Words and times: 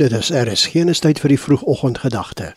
Dit 0.00 0.12
is 0.12 0.30
RSG 0.32 0.74
en 0.80 0.88
is 0.88 1.02
tyd 1.04 1.18
vir 1.20 1.34
die 1.34 1.40
vroegoggendgedagte. 1.40 2.54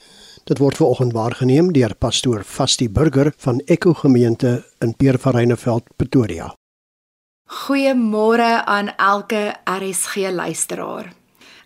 Dit 0.48 0.62
word 0.64 0.78
veraloggend 0.80 1.12
waargeneem 1.12 1.74
deur 1.76 1.92
pastoor 2.00 2.46
Vastie 2.48 2.88
Burger 2.88 3.34
van 3.44 3.60
Echo 3.68 3.92
Gemeente 4.00 4.64
in 4.80 4.94
Pierre-Vereineveld, 4.96 5.84
Pretoria. 6.00 6.54
Goeiemôre 7.66 8.64
aan 8.64 8.94
elke 8.96 9.42
RSG 9.68 10.32
luisteraar. 10.32 11.12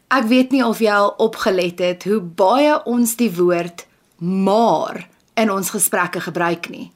Ek 0.09 0.25
weet 0.25 0.55
nie 0.55 0.63
of 0.65 0.81
jy 0.81 0.97
al 0.97 1.13
opgelet 1.21 1.85
het 1.85 2.09
hoe 2.09 2.23
baie 2.25 2.73
ons 2.89 3.13
die 3.21 3.29
woord 3.37 3.85
maar 4.17 5.03
in 5.37 5.53
ons 5.53 5.69
gesprekke 5.77 6.25
gebruik 6.25 6.71
nie. 6.73 6.87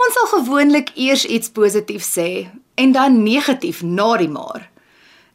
Ons 0.00 0.16
sal 0.16 0.32
gewoonlik 0.38 0.96
eers 0.96 1.28
iets 1.28 1.52
positief 1.52 2.08
sê 2.08 2.48
en 2.80 2.96
dan 2.96 3.20
negatief 3.28 3.84
na 3.84 4.14
die 4.16 4.32
maar. 4.32 4.69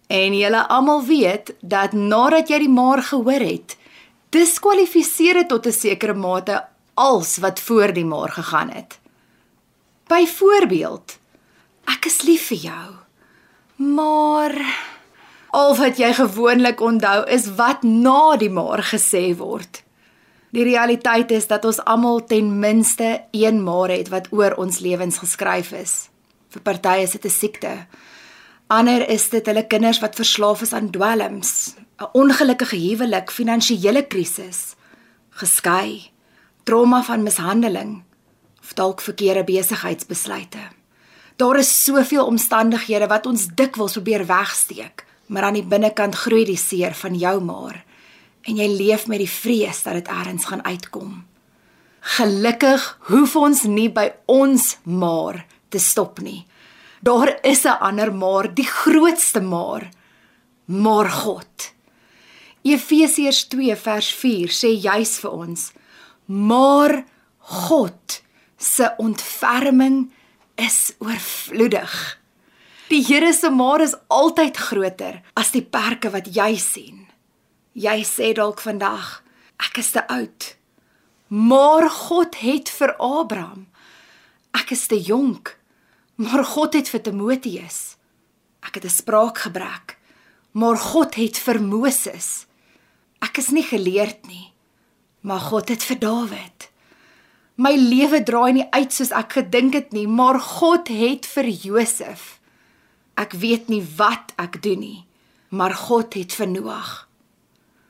En 0.07 0.37
julle 0.37 0.67
almal 0.67 1.03
weet 1.03 1.53
dat 1.61 1.91
nadat 1.91 2.49
jy 2.49 2.59
die 2.59 2.69
maar 2.69 3.01
gehoor 3.03 3.41
het, 3.41 3.77
diskwalifiseer 4.29 5.33
dit 5.33 5.49
tot 5.49 5.65
'n 5.67 5.71
sekere 5.71 6.13
mate 6.13 6.63
als 6.93 7.37
wat 7.37 7.59
voor 7.59 7.93
die 7.93 8.05
maar 8.05 8.29
gegaan 8.29 8.69
het. 8.69 8.99
Byvoorbeeld, 10.07 11.17
ek 11.85 12.05
is 12.05 12.21
lief 12.21 12.47
vir 12.47 12.57
jou. 12.57 12.87
Maar 13.75 14.53
al 15.49 15.75
wat 15.75 15.97
jy 15.97 16.13
gewoonlik 16.13 16.81
onthou 16.81 17.25
is 17.27 17.47
wat 17.55 17.83
na 17.83 18.35
die 18.37 18.49
maar 18.49 18.83
gesê 18.83 19.35
word. 19.35 19.83
Die 20.55 20.63
realiteit 20.63 21.31
is 21.31 21.47
dat 21.47 21.65
ons 21.65 21.81
almal 21.83 22.23
ten 22.23 22.59
minste 22.59 23.23
een 23.31 23.63
maar 23.63 23.89
het 23.89 24.09
wat 24.09 24.27
oor 24.31 24.55
ons 24.55 24.79
lewens 24.79 25.17
geskryf 25.17 25.71
is. 25.71 26.09
Vir 26.49 26.61
partye 26.61 27.03
is 27.03 27.11
dit 27.11 27.25
'n 27.25 27.29
siekte, 27.29 27.87
Ander 28.67 29.03
is 29.13 29.27
dit 29.29 29.45
hulle 29.45 29.61
kinders 29.69 29.99
wat 30.01 30.15
verslaaf 30.17 30.63
is 30.65 30.73
aan 30.73 30.89
dwelms, 30.89 31.75
'n 32.01 32.09
ongelukkige 32.17 32.75
huwelik, 32.75 33.31
finansiële 33.31 34.07
krisis, 34.07 34.75
geskei, 35.29 36.11
trauma 36.63 37.03
van 37.03 37.23
mishandeling 37.23 38.03
of 38.61 38.73
dalk 38.73 39.01
verkeerde 39.01 39.43
besigheidsbesluite. 39.43 40.57
Daar 41.35 41.57
is 41.57 41.83
soveel 41.83 42.25
omstandighede 42.25 43.07
wat 43.07 43.25
ons 43.25 43.47
dikwels 43.55 43.91
probeer 43.91 44.25
wegsteek, 44.25 45.05
maar 45.25 45.43
aan 45.43 45.53
die 45.53 45.63
binnekant 45.63 46.15
groei 46.15 46.45
die 46.45 46.57
seer 46.57 46.93
van 46.93 47.15
jou 47.15 47.41
maar 47.41 47.83
en 48.41 48.55
jy 48.55 48.67
leef 48.67 49.07
met 49.07 49.17
die 49.17 49.29
vrees 49.29 49.83
dat 49.83 49.93
dit 49.93 50.07
eers 50.07 50.45
gaan 50.45 50.65
uitkom. 50.65 51.25
Gelukkig 51.99 52.97
hoef 52.99 53.35
ons 53.35 53.63
nie 53.63 53.89
by 53.89 54.13
ons 54.25 54.77
maar 54.83 55.45
te 55.69 55.79
stop 55.79 56.19
nie. 56.19 56.45
Daar 57.05 57.37
is 57.41 57.63
'n 57.63 57.79
ander 57.87 58.13
maar, 58.13 58.53
die 58.53 58.67
grootste 58.67 59.41
maar. 59.41 59.89
Maar 60.65 61.09
God. 61.09 61.73
Efesiërs 62.61 63.43
2 63.47 63.75
vers 63.75 64.13
4 64.13 64.49
sê 64.49 64.69
juis 64.81 65.19
vir 65.19 65.31
ons: 65.31 65.71
"Maar 66.25 67.03
God 67.37 68.21
se 68.57 68.93
ontferming 68.97 70.11
is 70.55 70.93
oorvloedig." 70.99 72.19
Die 72.87 73.05
Here 73.05 73.33
se 73.33 73.49
maar 73.49 73.81
is 73.81 73.95
altyd 74.07 74.57
groter 74.57 75.21
as 75.33 75.51
die 75.51 75.63
perke 75.63 76.09
wat 76.09 76.35
jy 76.35 76.57
sien. 76.57 77.07
Jy 77.71 78.03
sê 78.03 78.33
dalk 78.33 78.59
vandag, 78.59 79.23
ek 79.57 79.77
is 79.77 79.91
te 79.91 80.07
oud. 80.07 80.55
Maar 81.27 81.89
God 81.89 82.35
het 82.35 82.69
vir 82.69 82.95
Abraham. 82.95 83.67
Ek 84.51 84.71
is 84.71 84.87
te 84.87 85.01
jonk. 85.01 85.57
Maar 86.15 86.45
God 86.45 86.73
het 86.73 86.89
vir 86.89 87.01
Timoteus. 87.01 87.97
Ek 88.61 88.75
het 88.75 88.85
'n 88.85 88.89
spraakgebrek. 89.01 89.97
Maar 90.51 90.77
God 90.77 91.15
het 91.15 91.37
vir 91.37 91.61
Moses. 91.61 92.45
Ek 93.19 93.37
is 93.37 93.49
nie 93.49 93.63
geleerd 93.63 94.27
nie. 94.27 94.53
Maar 95.21 95.39
God 95.39 95.69
het 95.69 95.83
vir 95.83 95.99
Dawid. 95.99 96.69
My 97.55 97.75
lewe 97.75 98.23
draai 98.23 98.53
nie 98.53 98.67
uit 98.75 98.93
soos 98.93 99.13
ek 99.15 99.37
gedink 99.37 99.73
het 99.73 99.93
nie, 99.95 100.07
maar 100.07 100.39
God 100.39 100.87
het 100.91 101.25
vir 101.25 101.47
Josef. 101.47 102.39
Ek 103.15 103.31
weet 103.31 103.69
nie 103.71 103.83
wat 103.95 104.33
ek 104.35 104.59
doen 104.63 104.79
nie, 104.79 105.05
maar 105.55 105.71
God 105.71 106.13
het 106.13 106.35
vir 106.35 106.47
Noag. 106.51 107.07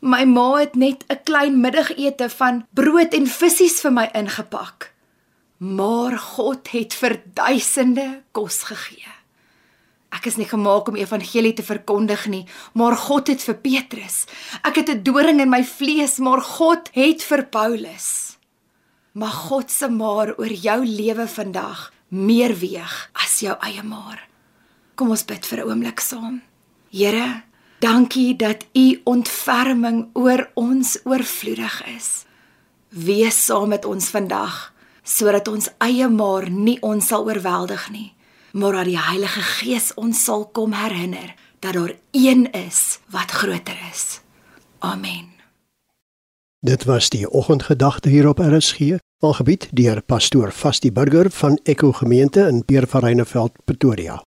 My 0.06 0.22
ma 0.30 0.62
het 0.62 0.76
net 0.76 1.02
'n 1.10 1.24
klein 1.24 1.62
middagete 1.62 2.30
van 2.30 2.66
brood 2.74 3.14
en 3.14 3.28
visse 3.28 3.82
vir 3.82 3.92
my 3.92 4.10
ingepak. 4.14 4.94
Maar 5.58 6.18
God 6.20 6.68
het 6.76 6.94
vir 6.94 7.22
duisende 7.34 8.24
kos 8.36 8.64
gegee. 8.64 9.12
Ek 10.16 10.28
is 10.30 10.38
nie 10.40 10.48
gemaak 10.48 10.88
om 10.88 10.96
evangelie 10.96 11.54
te 11.56 11.64
verkondig 11.66 12.28
nie, 12.32 12.44
maar 12.74 12.96
God 12.96 13.28
het 13.32 13.44
vir 13.44 13.58
Petrus. 13.64 14.26
Ek 14.64 14.76
het 14.76 14.90
'n 14.90 15.04
doring 15.04 15.42
in 15.42 15.50
my 15.50 15.64
vlees, 15.64 16.20
maar 16.20 16.42
God 16.42 16.90
het 16.94 17.24
vir 17.24 17.46
Paulus. 17.46 18.38
Mag 19.14 19.48
God 19.48 19.72
se 19.72 19.90
maar 19.90 20.34
oor 20.38 20.52
jou 20.52 20.86
lewe 20.86 21.28
vandag 21.28 21.92
meer 22.10 22.56
weeg 22.60 23.10
as 23.14 23.40
jou 23.40 23.56
eie 23.62 23.84
maar. 23.84 24.28
Kom 24.96 25.10
ons 25.10 25.26
bid 25.26 25.46
vir 25.46 25.60
'n 25.60 25.70
oomblik 25.70 26.00
saam. 26.00 26.42
Here, 26.92 27.44
dankie 27.80 28.36
dat 28.36 28.66
u 28.74 29.02
ontferming 29.04 30.10
oor 30.14 30.50
ons 30.54 31.00
oorvloedig 31.04 31.84
is. 31.96 32.26
Wees 32.90 33.46
saam 33.46 33.70
met 33.70 33.86
ons 33.86 34.10
vandag 34.10 34.75
sodat 35.06 35.48
ons 35.48 35.70
eie 35.86 36.10
maar 36.10 36.50
nie 36.50 36.80
ons 36.82 37.08
sal 37.08 37.30
oorweldig 37.30 37.88
nie, 37.94 38.10
maar 38.58 38.82
dat 38.82 38.90
die 38.90 39.00
Heilige 39.00 39.46
Gees 39.56 39.94
ons 39.96 40.26
sal 40.26 40.48
kom 40.50 40.74
herinner 40.74 41.36
dat 41.62 41.78
daar 41.78 41.96
een 42.12 42.50
is 42.52 43.00
wat 43.14 43.32
groter 43.32 43.78
is. 43.92 44.20
Amen. 44.80 45.32
Dit 46.66 46.84
was 46.84 47.10
die 47.10 47.30
oggendgedagte 47.30 48.10
hier 48.10 48.28
op 48.28 48.40
RSG, 48.40 48.98
algebied 49.20 49.70
deur 49.72 50.02
pastoor 50.02 50.52
Vastie 50.52 50.92
Burger 50.92 51.32
van 51.32 51.60
Echo 51.64 51.92
Gemeente 51.92 52.48
in 52.48 52.66
Pierrefareineveld, 52.66 53.52
Pretoria. 53.66 54.26